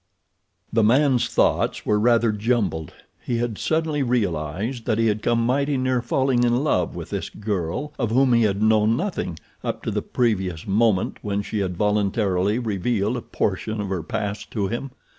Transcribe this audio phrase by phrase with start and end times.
[0.73, 2.91] The man's thoughts were rather jumbled.
[3.23, 7.29] He had suddenly realized that he had come mighty near falling in love with this
[7.29, 11.77] girl of whom he had known nothing up to the previous moment when she had
[11.77, 14.89] voluntarily revealed a portion of her past to him.